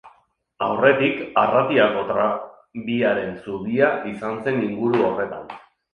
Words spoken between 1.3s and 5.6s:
Arratiako tranbiaren zubia izan zen inguru horretan.